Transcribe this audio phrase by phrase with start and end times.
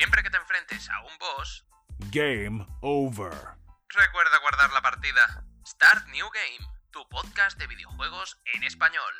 [0.00, 1.66] Siempre que te enfrentes a un boss,
[2.10, 3.34] Game over.
[3.88, 5.44] recuerda guardar la partida.
[5.66, 9.12] Start New Game, tu podcast de videojuegos en español.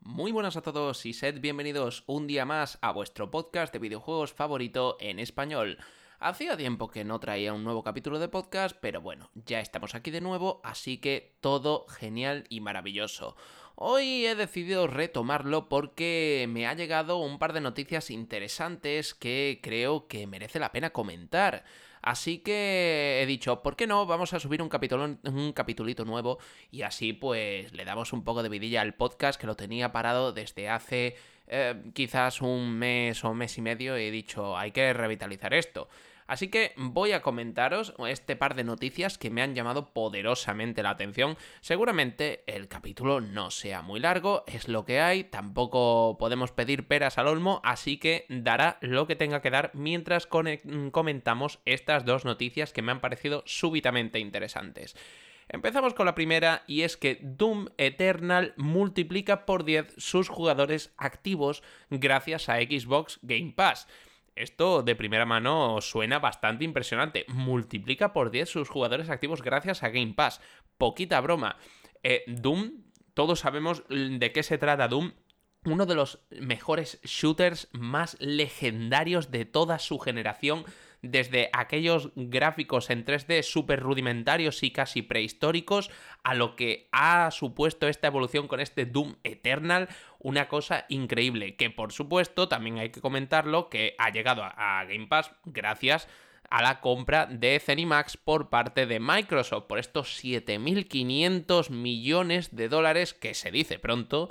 [0.00, 4.32] Muy buenas a todos y sed bienvenidos un día más a vuestro podcast de videojuegos
[4.32, 5.78] favorito en español.
[6.20, 10.10] Hacía tiempo que no traía un nuevo capítulo de podcast, pero bueno, ya estamos aquí
[10.10, 13.36] de nuevo, así que todo genial y maravilloso.
[13.76, 20.08] Hoy he decidido retomarlo porque me ha llegado un par de noticias interesantes que creo
[20.08, 21.62] que merece la pena comentar.
[22.02, 24.04] Así que he dicho, ¿por qué no?
[24.04, 26.38] Vamos a subir un capítulo, un capitulito nuevo
[26.72, 30.32] y así pues le damos un poco de vidilla al podcast que lo tenía parado
[30.32, 35.54] desde hace eh, quizás un mes o mes y medio he dicho, hay que revitalizar
[35.54, 35.88] esto.
[36.28, 40.90] Así que voy a comentaros este par de noticias que me han llamado poderosamente la
[40.90, 41.36] atención.
[41.60, 47.16] Seguramente el capítulo no sea muy largo, es lo que hay, tampoco podemos pedir peras
[47.16, 52.74] al olmo, así que dará lo que tenga que dar mientras comentamos estas dos noticias
[52.74, 54.94] que me han parecido súbitamente interesantes.
[55.48, 61.62] Empezamos con la primera y es que Doom Eternal multiplica por 10 sus jugadores activos
[61.88, 63.88] gracias a Xbox Game Pass.
[64.38, 67.26] Esto de primera mano suena bastante impresionante.
[67.28, 70.40] Multiplica por 10 sus jugadores activos gracias a Game Pass.
[70.76, 71.56] Poquita broma.
[72.02, 75.12] Eh, Doom, todos sabemos de qué se trata Doom
[75.64, 80.64] uno de los mejores shooters más legendarios de toda su generación,
[81.02, 85.90] desde aquellos gráficos en 3D súper rudimentarios y casi prehistóricos,
[86.24, 89.88] a lo que ha supuesto esta evolución con este Doom Eternal,
[90.18, 95.06] una cosa increíble, que por supuesto también hay que comentarlo, que ha llegado a Game
[95.06, 96.08] Pass gracias
[96.50, 103.14] a la compra de Zenimax por parte de Microsoft, por estos 7.500 millones de dólares
[103.14, 104.28] que se dice pronto,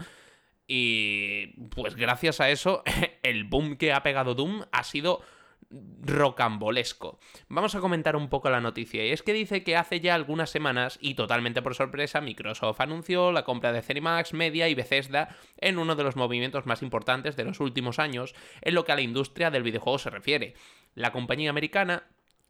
[0.68, 2.84] y pues gracias a eso,
[3.24, 5.22] el boom que ha pegado Doom ha sido
[5.70, 7.20] rocambolesco.
[7.50, 10.50] Vamos a comentar un poco la noticia y es que dice que hace ya algunas
[10.50, 15.78] semanas y totalmente por sorpresa Microsoft anunció la compra de Cenimax Media y Bethesda en
[15.78, 19.02] uno de los movimientos más importantes de los últimos años en lo que a la
[19.02, 20.56] industria del videojuego se refiere.
[20.96, 22.04] La compañía americana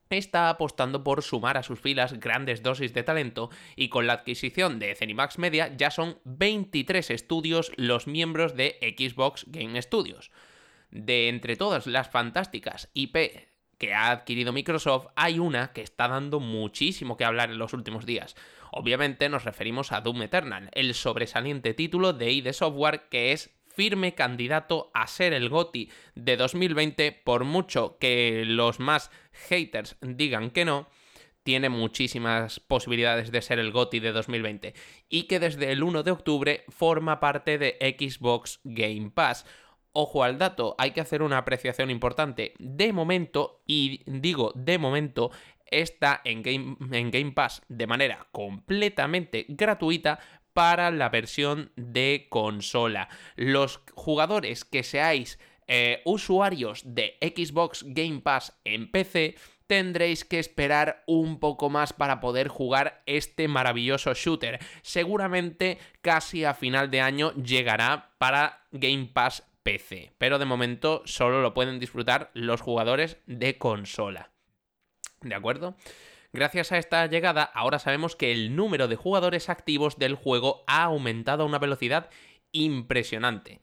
[0.10, 4.80] está apostando por sumar a sus filas grandes dosis de talento y con la adquisición
[4.80, 10.32] de Zenimax Media ya son 23 estudios los miembros de Xbox Game Studios.
[10.90, 13.16] De entre todas las fantásticas IP
[13.78, 18.06] que ha adquirido Microsoft, hay una que está dando muchísimo que hablar en los últimos
[18.06, 18.36] días.
[18.72, 24.16] Obviamente nos referimos a Doom Eternal, el sobresaliente título de ID Software que es firme
[24.16, 29.12] candidato a ser el GOTI de 2020, por mucho que los más
[29.50, 30.90] haters digan que no,
[31.44, 34.74] tiene muchísimas posibilidades de ser el GOTI de 2020
[35.08, 39.46] y que desde el 1 de octubre forma parte de Xbox Game Pass.
[40.00, 42.54] Ojo al dato, hay que hacer una apreciación importante.
[42.60, 45.32] De momento, y digo de momento,
[45.66, 50.20] está en Game, en Game Pass de manera completamente gratuita,
[50.54, 53.10] para la versión de consola.
[53.36, 59.36] Los jugadores que seáis eh, usuarios de Xbox Game Pass en PC
[59.68, 64.60] tendréis que esperar un poco más para poder jugar este maravilloso shooter.
[64.82, 71.42] Seguramente casi a final de año llegará para Game Pass PC, pero de momento solo
[71.42, 74.32] lo pueden disfrutar los jugadores de consola.
[75.20, 75.76] ¿De acuerdo?
[76.32, 80.84] Gracias a esta llegada, ahora sabemos que el número de jugadores activos del juego ha
[80.84, 82.10] aumentado a una velocidad
[82.54, 83.60] impresionante.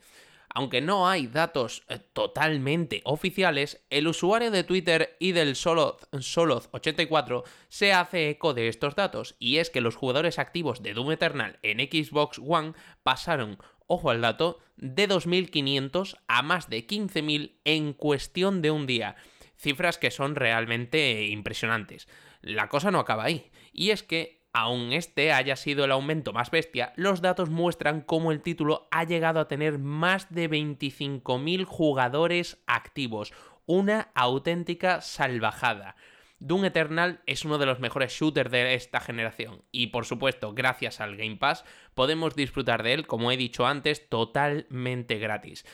[0.56, 7.92] Aunque no hay datos eh, totalmente oficiales, el usuario de Twitter y del Soloth84 se
[7.94, 11.78] hace eco de estos datos, y es que los jugadores activos de Doom Eternal en
[11.80, 18.70] Xbox One pasaron, ojo al dato, de 2.500 a más de 15.000 en cuestión de
[18.70, 19.16] un día
[19.56, 22.08] cifras que son realmente impresionantes.
[22.42, 26.50] La cosa no acaba ahí, y es que aun este haya sido el aumento más
[26.50, 32.62] bestia, los datos muestran cómo el título ha llegado a tener más de 25.000 jugadores
[32.66, 33.32] activos,
[33.66, 35.96] una auténtica salvajada.
[36.38, 41.00] Doom Eternal es uno de los mejores shooters de esta generación y por supuesto gracias
[41.00, 41.64] al Game Pass
[41.94, 45.64] podemos disfrutar de él como he dicho antes totalmente gratis.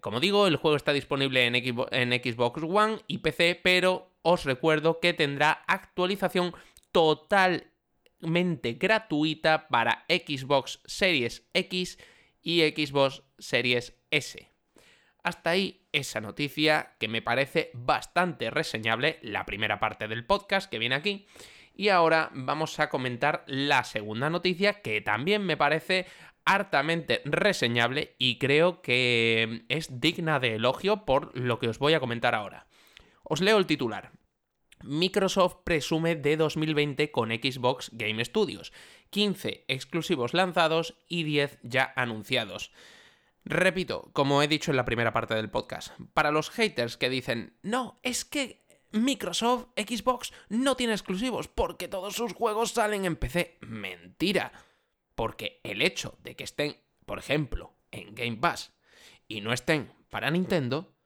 [0.00, 5.14] Como digo, el juego está disponible en Xbox One y PC, pero os recuerdo que
[5.14, 6.54] tendrá actualización
[6.92, 11.98] totalmente gratuita para Xbox Series X
[12.42, 14.55] y Xbox Series S.
[15.26, 20.78] Hasta ahí esa noticia que me parece bastante reseñable, la primera parte del podcast que
[20.78, 21.26] viene aquí.
[21.74, 26.06] Y ahora vamos a comentar la segunda noticia que también me parece
[26.44, 32.00] hartamente reseñable y creo que es digna de elogio por lo que os voy a
[32.00, 32.68] comentar ahora.
[33.24, 34.12] Os leo el titular.
[34.84, 38.72] Microsoft presume de 2020 con Xbox Game Studios.
[39.10, 42.70] 15 exclusivos lanzados y 10 ya anunciados.
[43.48, 47.56] Repito, como he dicho en la primera parte del podcast, para los haters que dicen,
[47.62, 53.58] no, es que Microsoft Xbox no tiene exclusivos porque todos sus juegos salen en PC.
[53.60, 54.50] Mentira.
[55.14, 56.76] Porque el hecho de que estén,
[57.06, 58.72] por ejemplo, en Game Pass
[59.28, 60.96] y no estén para Nintendo,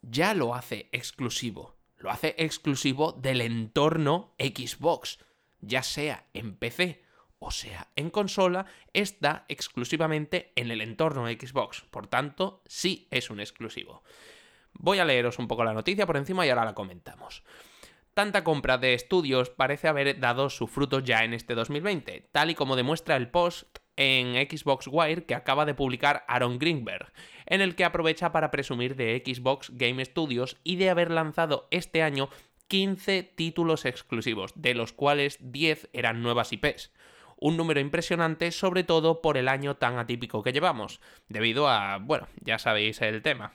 [0.00, 1.76] ya lo hace exclusivo.
[1.98, 5.18] Lo hace exclusivo del entorno Xbox,
[5.60, 7.02] ya sea en PC
[7.40, 11.82] o sea en consola, está exclusivamente en el entorno Xbox.
[11.90, 14.04] Por tanto, sí es un exclusivo.
[14.74, 17.42] Voy a leeros un poco la noticia por encima y ahora la comentamos.
[18.14, 22.54] Tanta compra de estudios parece haber dado su fruto ya en este 2020, tal y
[22.54, 27.12] como demuestra el post en Xbox Wire que acaba de publicar Aaron Greenberg,
[27.46, 32.02] en el que aprovecha para presumir de Xbox Game Studios y de haber lanzado este
[32.02, 32.28] año
[32.68, 36.92] 15 títulos exclusivos, de los cuales 10 eran nuevas IPs.
[37.40, 42.28] Un número impresionante, sobre todo por el año tan atípico que llevamos, debido a, bueno,
[42.40, 43.54] ya sabéis el tema.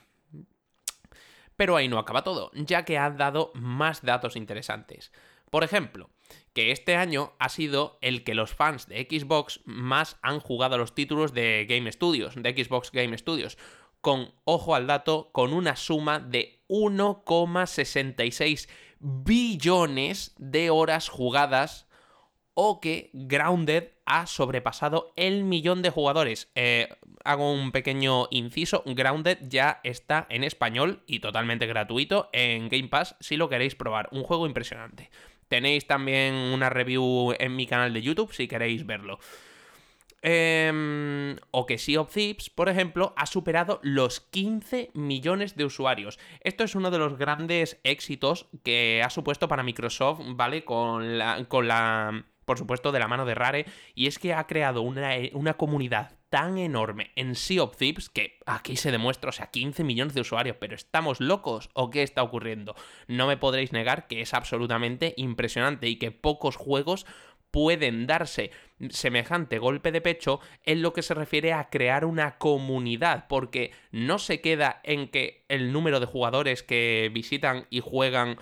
[1.56, 5.12] Pero ahí no acaba todo, ya que han dado más datos interesantes.
[5.50, 6.10] Por ejemplo,
[6.52, 10.78] que este año ha sido el que los fans de Xbox más han jugado a
[10.78, 13.56] los títulos de Game Studios, de Xbox Game Studios,
[14.00, 18.68] con, ojo al dato, con una suma de 1,66
[18.98, 21.85] billones de horas jugadas
[22.58, 26.50] o que Grounded ha sobrepasado el millón de jugadores.
[26.54, 26.88] Eh,
[27.22, 33.14] hago un pequeño inciso, Grounded ya está en español y totalmente gratuito en Game Pass
[33.20, 34.08] si lo queréis probar.
[34.10, 35.10] Un juego impresionante.
[35.48, 39.18] Tenéis también una review en mi canal de YouTube si queréis verlo.
[40.22, 46.18] Eh, o que Sea of Thieves, por ejemplo, ha superado los 15 millones de usuarios.
[46.40, 50.64] Esto es uno de los grandes éxitos que ha supuesto para Microsoft, ¿vale?
[50.64, 54.46] Con la, con la por supuesto, de la mano de Rare, y es que ha
[54.46, 59.32] creado una, una comunidad tan enorme en Sea of Thieves que aquí se demuestra, o
[59.32, 62.74] sea, 15 millones de usuarios, pero ¿estamos locos o qué está ocurriendo?
[63.08, 67.04] No me podréis negar que es absolutamente impresionante y que pocos juegos
[67.50, 68.50] pueden darse
[68.90, 74.18] semejante golpe de pecho en lo que se refiere a crear una comunidad, porque no
[74.18, 78.36] se queda en que el número de jugadores que visitan y juegan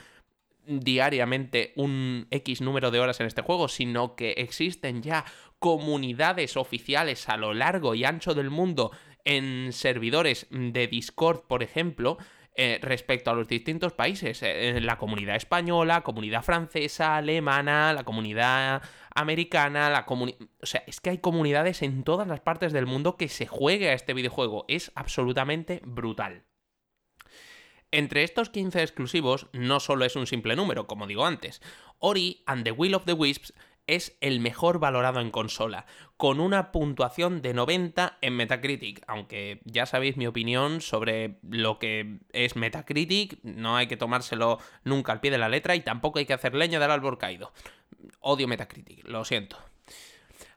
[0.67, 5.25] diariamente un X número de horas en este juego, sino que existen ya
[5.59, 8.91] comunidades oficiales a lo largo y ancho del mundo
[9.25, 12.19] en servidores de Discord, por ejemplo,
[12.57, 14.41] eh, respecto a los distintos países.
[14.43, 18.83] Eh, la comunidad española, comunidad francesa, alemana, la comunidad
[19.15, 20.39] americana, la comunidad...
[20.63, 23.89] O sea, es que hay comunidades en todas las partes del mundo que se juegue
[23.89, 24.67] a este videojuego.
[24.69, 26.45] Es absolutamente brutal.
[27.95, 31.63] Entre estos 15 exclusivos no solo es un simple número, como digo antes.
[32.01, 33.55] Ori and the Will of the Wisps
[33.87, 35.87] es el mejor valorado en consola,
[36.17, 42.19] con una puntuación de 90 en Metacritic, aunque ya sabéis mi opinión sobre lo que
[42.33, 46.27] es Metacritic, no hay que tomárselo nunca al pie de la letra y tampoco hay
[46.27, 47.53] que hacer leña del árbol caído.
[48.19, 49.57] Odio Metacritic, lo siento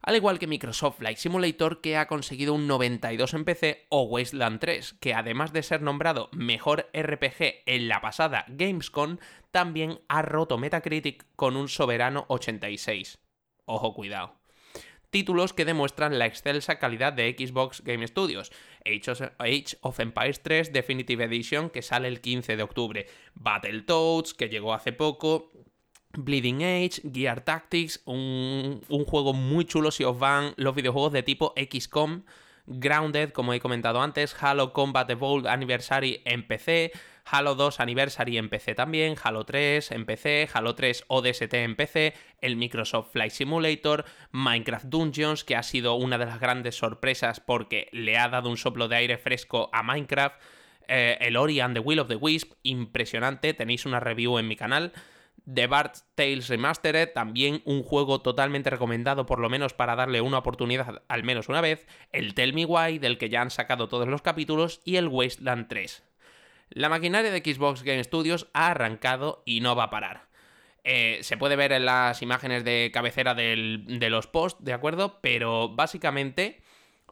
[0.08, 4.58] al igual que Microsoft Flight Simulator que ha conseguido un 92 en PC o Wasteland
[4.62, 9.18] 3, que además de ser nombrado mejor RPG en la pasada Gamescom,
[9.52, 13.20] también ha roto Metacritic con un soberano 86.
[13.66, 14.38] Ojo cuidado
[15.10, 18.52] títulos que demuestran la excelsa calidad de Xbox Game Studios.
[18.86, 23.08] Age of, Empires 3 Definitive Edition, que sale el 15 de octubre.
[23.34, 25.52] Battletoads, que llegó hace poco.
[26.18, 31.54] Bleeding Age, Gear Tactics, un, juego muy chulo si os van los videojuegos de tipo
[31.56, 32.24] XCOM,
[32.66, 36.92] Grounded, como he comentado antes, Halo Combat Evolved Anniversary en PC,
[37.24, 42.14] Halo 2 Anniversary en PC también, Halo 3 en PC, Halo 3 ODST en PC,
[42.42, 47.88] el Microsoft Flight Simulator, Minecraft Dungeons, que ha sido una de las grandes sorpresas porque
[47.94, 50.36] le ha dado un soplo de aire fresco a Minecraft,
[50.88, 54.56] eh, el Ori and the Will of the Wisp, impresionante, tenéis una review en mi
[54.56, 54.92] canal.
[55.52, 60.40] The Bart Tales Remastered, también un juego totalmente recomendado, por lo menos para darle una
[60.40, 64.08] oportunidad al menos una vez, el Tell Me Why, del que ya han sacado todos
[64.08, 66.04] los capítulos, y el Wasteland 3.
[66.70, 70.28] La maquinaria de Xbox Game Studios ha arrancado y no va a parar.
[70.84, 75.20] Eh, se puede ver en las imágenes de cabecera de los posts, ¿de acuerdo?
[75.22, 76.62] Pero básicamente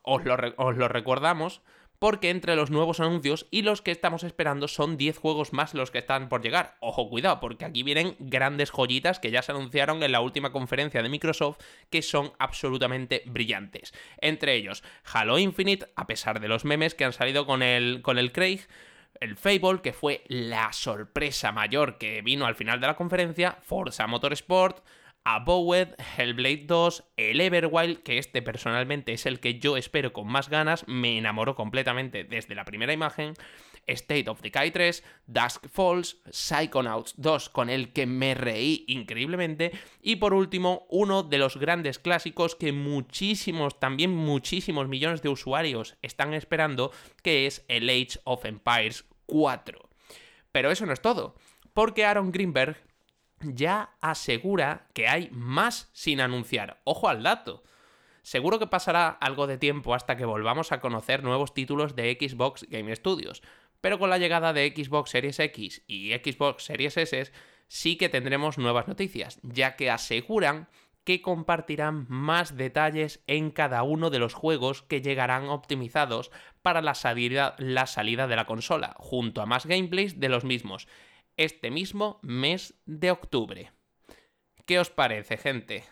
[0.01, 1.61] os lo, os lo recordamos
[1.99, 5.91] porque entre los nuevos anuncios y los que estamos esperando son 10 juegos más los
[5.91, 6.75] que están por llegar.
[6.79, 11.01] Ojo, cuidado, porque aquí vienen grandes joyitas que ya se anunciaron en la última conferencia
[11.01, 11.59] de Microsoft
[11.89, 13.93] que son absolutamente brillantes.
[14.19, 18.17] Entre ellos, Halo Infinite, a pesar de los memes que han salido con el, con
[18.17, 18.61] el Craig,
[19.19, 24.07] el Fable, que fue la sorpresa mayor que vino al final de la conferencia, Forza
[24.07, 24.83] Motorsport,
[25.27, 30.49] Abowed, Hellblade 2, el Everwild, que este personalmente es el que yo espero con más
[30.49, 33.33] ganas, me enamoró completamente desde la primera imagen,
[33.87, 40.17] State of Decay 3, Dusk Falls, Psychonauts 2, con el que me reí increíblemente, y
[40.17, 46.35] por último, uno de los grandes clásicos que muchísimos, también muchísimos millones de usuarios están
[46.35, 46.91] esperando,
[47.23, 49.89] que es el Age of Empires 4.
[50.51, 51.35] Pero eso no es todo,
[51.73, 52.77] porque Aaron Greenberg
[53.41, 56.81] ya asegura que hay más sin anunciar.
[56.83, 57.63] Ojo al dato.
[58.21, 62.65] Seguro que pasará algo de tiempo hasta que volvamos a conocer nuevos títulos de Xbox
[62.69, 63.43] Game Studios,
[63.81, 67.31] pero con la llegada de Xbox Series X y Xbox Series S
[67.67, 70.67] sí que tendremos nuevas noticias, ya que aseguran
[71.03, 76.31] que compartirán más detalles en cada uno de los juegos que llegarán optimizados
[76.63, 80.87] para la salida, la salida de la consola, junto a más gameplays de los mismos
[81.37, 83.71] este mismo mes de octubre.
[84.65, 85.83] ¿Qué os parece, gente?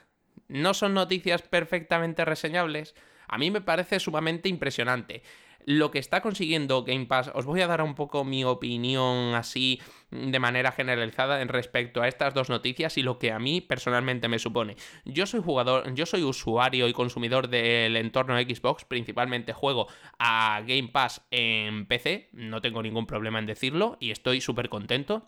[0.47, 2.95] ¿No son noticias perfectamente reseñables?
[3.27, 5.23] A mí me parece sumamente impresionante.
[5.65, 9.79] Lo que está consiguiendo Game Pass, os voy a dar un poco mi opinión así
[10.11, 14.27] de manera generalizada en respecto a estas dos noticias y lo que a mí personalmente
[14.27, 14.75] me supone.
[15.05, 19.87] Yo soy jugador, yo soy usuario y consumidor del entorno Xbox, principalmente juego
[20.19, 25.25] a Game Pass en PC, no tengo ningún problema en decirlo y estoy súper contento.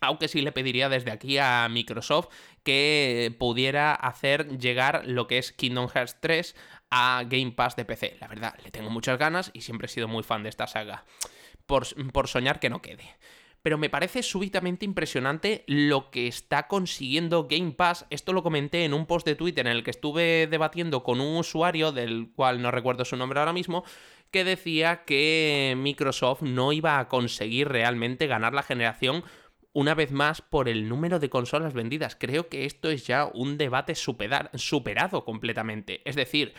[0.00, 2.28] Aunque sí le pediría desde aquí a Microsoft
[2.62, 6.56] que pudiera hacer llegar lo que es Kingdom Hearts 3
[6.90, 8.16] a Game Pass de PC.
[8.20, 11.04] La verdad, le tengo muchas ganas y siempre he sido muy fan de esta saga.
[11.66, 13.16] Por, por soñar que no quede
[13.62, 18.06] pero me parece súbitamente impresionante lo que está consiguiendo Game Pass.
[18.10, 21.36] Esto lo comenté en un post de Twitter en el que estuve debatiendo con un
[21.36, 23.84] usuario, del cual no recuerdo su nombre ahora mismo,
[24.30, 29.24] que decía que Microsoft no iba a conseguir realmente ganar la generación
[29.72, 32.16] una vez más por el número de consolas vendidas.
[32.16, 36.02] Creo que esto es ya un debate superado completamente.
[36.04, 36.54] Es decir,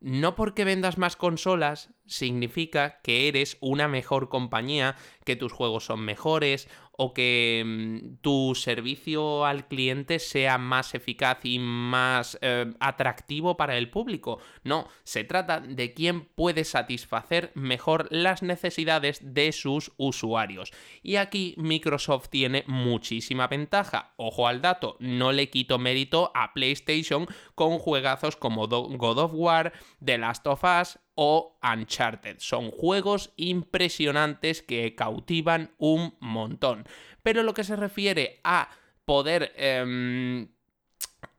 [0.00, 4.94] no porque vendas más consolas significa que eres una mejor compañía,
[5.24, 11.44] que tus juegos son mejores o que mm, tu servicio al cliente sea más eficaz
[11.44, 14.38] y más eh, atractivo para el público.
[14.64, 20.72] No, se trata de quién puede satisfacer mejor las necesidades de sus usuarios.
[21.02, 24.14] Y aquí Microsoft tiene muchísima ventaja.
[24.16, 29.72] Ojo al dato, no le quito mérito a PlayStation con juegazos como God of War,
[30.04, 32.36] The Last of Us, o Uncharted.
[32.38, 36.86] Son juegos impresionantes que cautivan un montón.
[37.24, 38.68] Pero lo que se refiere a
[39.04, 40.48] poder em,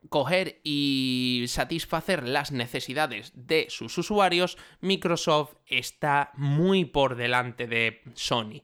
[0.10, 8.64] coger y satisfacer las necesidades de sus usuarios, Microsoft está muy por delante de Sony.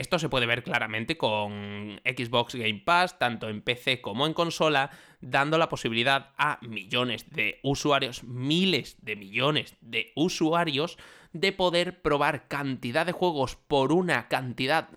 [0.00, 4.90] Esto se puede ver claramente con Xbox Game Pass, tanto en PC como en consola,
[5.20, 10.96] dando la posibilidad a millones de usuarios, miles de millones de usuarios,
[11.34, 14.88] de poder probar cantidad de juegos por una cantidad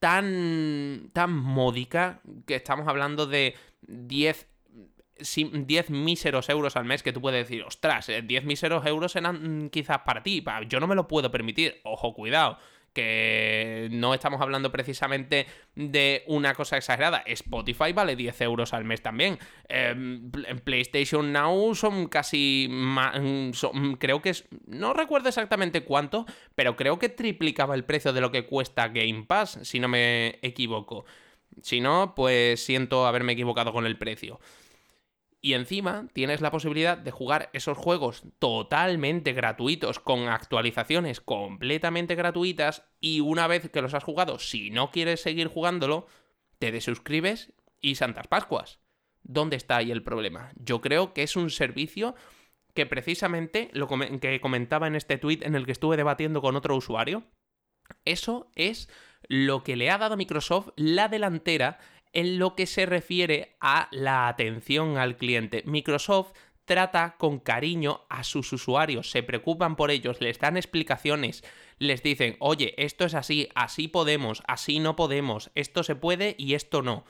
[0.00, 3.54] tan, tan módica que estamos hablando de
[3.88, 4.48] 10
[5.16, 9.70] 10 míseros euros al mes que tú puedes decir, ostras, 10 eh, míseros euros eran
[9.70, 12.58] quizás para ti, yo no me lo puedo permitir, ojo, cuidado,
[12.92, 17.22] que no estamos hablando precisamente de una cosa exagerada.
[17.26, 19.38] Spotify vale 10 euros al mes también.
[19.68, 22.68] Em, en PlayStation Now son casi...
[23.98, 24.44] creo que es...
[24.66, 29.24] No recuerdo exactamente cuánto, pero creo que triplicaba el precio de lo que cuesta Game
[29.26, 31.04] Pass, si no me equivoco.
[31.60, 34.40] Si no, pues siento haberme equivocado con el precio.
[35.44, 42.84] Y encima tienes la posibilidad de jugar esos juegos totalmente gratuitos, con actualizaciones completamente gratuitas,
[43.00, 46.06] y una vez que los has jugado, si no quieres seguir jugándolo,
[46.60, 48.78] te desuscribes y Santas Pascuas.
[49.24, 50.52] ¿Dónde está ahí el problema?
[50.54, 52.14] Yo creo que es un servicio
[52.72, 56.76] que precisamente lo que comentaba en este tweet en el que estuve debatiendo con otro
[56.76, 57.24] usuario,
[58.04, 58.88] eso es
[59.28, 61.78] lo que le ha dado a Microsoft la delantera
[62.12, 65.62] en lo que se refiere a la atención al cliente.
[65.66, 66.32] Microsoft
[66.64, 71.42] trata con cariño a sus usuarios, se preocupan por ellos, les dan explicaciones,
[71.78, 76.54] les dicen, oye, esto es así, así podemos, así no podemos, esto se puede y
[76.54, 77.04] esto no.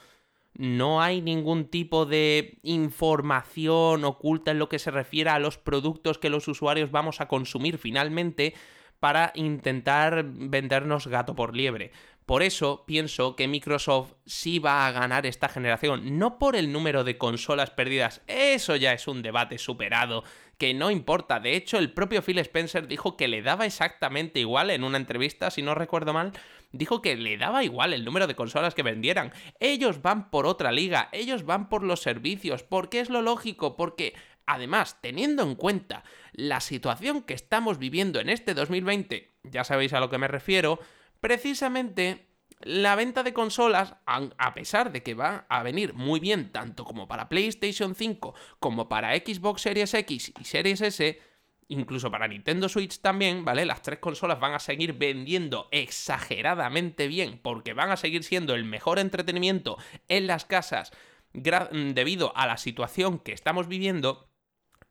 [0.54, 6.18] No hay ningún tipo de información oculta en lo que se refiere a los productos
[6.18, 8.54] que los usuarios vamos a consumir finalmente,
[9.02, 11.90] para intentar vendernos gato por liebre.
[12.24, 17.02] Por eso pienso que Microsoft sí va a ganar esta generación, no por el número
[17.02, 20.22] de consolas perdidas, eso ya es un debate superado,
[20.56, 21.40] que no importa.
[21.40, 25.50] De hecho, el propio Phil Spencer dijo que le daba exactamente igual en una entrevista,
[25.50, 26.30] si no recuerdo mal,
[26.70, 29.32] dijo que le daba igual el número de consolas que vendieran.
[29.58, 34.14] Ellos van por otra liga, ellos van por los servicios, porque es lo lógico, porque
[34.46, 40.00] Además, teniendo en cuenta la situación que estamos viviendo en este 2020, ya sabéis a
[40.00, 40.80] lo que me refiero,
[41.20, 42.28] precisamente
[42.60, 47.08] la venta de consolas, a pesar de que va a venir muy bien tanto como
[47.08, 51.20] para PlayStation 5 como para Xbox Series X y Series S,
[51.68, 53.64] incluso para Nintendo Switch también, ¿vale?
[53.64, 58.64] Las tres consolas van a seguir vendiendo exageradamente bien porque van a seguir siendo el
[58.64, 59.76] mejor entretenimiento
[60.08, 60.92] en las casas
[61.32, 64.28] debido a la situación que estamos viviendo.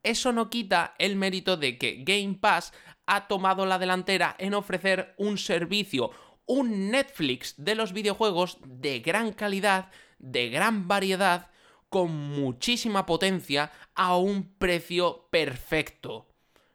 [0.03, 2.73] Eso no quita el mérito de que Game Pass
[3.05, 6.11] ha tomado la delantera en ofrecer un servicio,
[6.45, 11.49] un Netflix de los videojuegos de gran calidad, de gran variedad,
[11.89, 16.30] con muchísima potencia, a un precio perfecto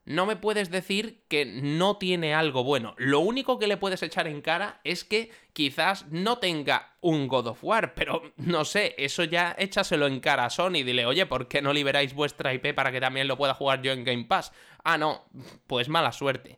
[0.07, 2.95] no me puedes decir que no tiene algo bueno.
[2.97, 7.49] Lo único que le puedes echar en cara es que quizás no tenga un God
[7.49, 10.85] of War, pero no sé, eso ya échaselo en cara a Sony.
[10.85, 13.93] Dile, oye, ¿por qué no liberáis vuestra IP para que también lo pueda jugar yo
[13.93, 14.53] en Game Pass?
[14.85, 15.25] Ah, no,
[15.67, 16.57] pues mala suerte.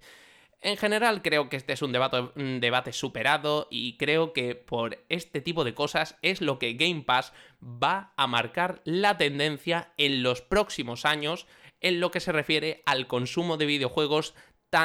[0.61, 5.05] En general creo que este es un debate, un debate, superado y creo que por
[5.09, 10.25] este tipo de cosas es lo que Game Pass va a marcar la tendencia en
[10.25, 11.47] los próximos años
[11.81, 14.35] en lo que se refiere al consumo de videojuegos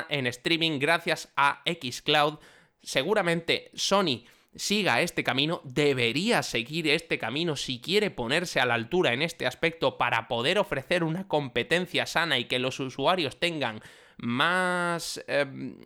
[0.10, 2.40] en streaming gracias a Xcloud.
[2.82, 9.14] Seguramente Sony siga este camino, debería seguir este camino si quiere ponerse a la altura
[9.14, 13.82] en este aspecto para poder ofrecer una competencia sana y que los usuarios tengan
[14.18, 15.78] más em,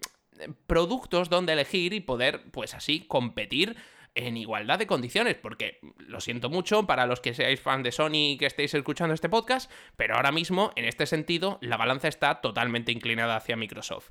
[0.67, 3.77] productos donde elegir y poder, pues así, competir
[4.17, 8.33] en igualdad de condiciones, porque lo siento mucho para los que seáis fan de Sony
[8.33, 12.41] y que estéis escuchando este podcast, pero ahora mismo, en este sentido, la balanza está
[12.41, 14.09] totalmente inclinada hacia Microsoft.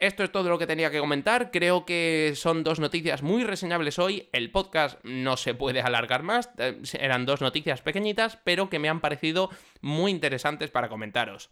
[0.00, 1.50] Esto es todo lo que tenía que comentar.
[1.50, 4.28] Creo que son dos noticias muy reseñables hoy.
[4.32, 6.50] El podcast no se puede alargar más.
[6.58, 11.50] Eh, eran dos noticias pequeñitas, pero que me han parecido muy interesantes para comentaros.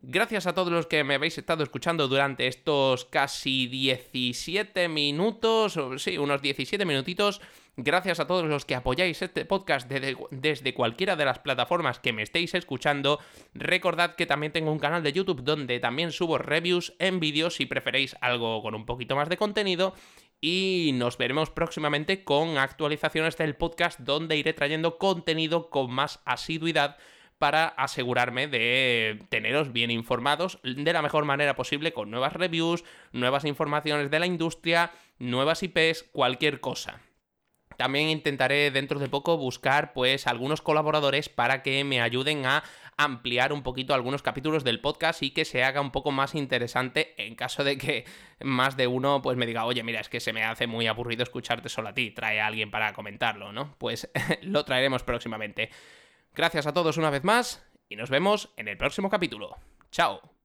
[0.00, 6.16] Gracias a todos los que me habéis estado escuchando durante estos casi 17 minutos, sí,
[6.18, 7.40] unos 17 minutitos.
[7.76, 12.22] Gracias a todos los que apoyáis este podcast desde, cualquiera de las plataformas que me
[12.22, 13.18] estéis escuchando.
[13.54, 17.66] Recordad que también tengo un canal de YouTube donde también subo reviews en vídeos si
[17.66, 19.94] preferéis algo con un poquito más de contenido.
[20.40, 26.96] Y nos veremos próximamente con actualizaciones del podcast donde iré trayendo contenido con más asiduidad
[27.38, 33.44] para asegurarme de teneros bien informados de la mejor manera posible con nuevas reviews, nuevas
[33.44, 37.00] informaciones de la industria, nuevas IPs, cualquier cosa.
[37.78, 42.64] También intentaré dentro de poco buscar pues algunos colaboradores para que me ayuden a
[42.96, 47.14] ampliar un poquito algunos capítulos del podcast y que se haga un poco más interesante
[47.24, 48.04] en caso de que
[48.40, 51.22] más de uno pues me diga, oye, mira, es que se me hace muy aburrido
[51.22, 53.76] escucharte solo a ti, trae a alguien para comentarlo, ¿no?
[53.78, 54.10] Pues
[54.42, 55.70] lo traeremos próximamente.
[56.38, 59.56] Gracias a todos una vez más y nos vemos en el próximo capítulo.
[59.90, 60.37] Chao.